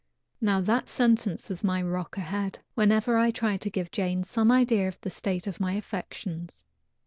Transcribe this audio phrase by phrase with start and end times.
[0.41, 4.87] Now that sentence was my rock ahead, whenever I tried to give Jane some idea
[4.87, 6.65] of the state of my affections.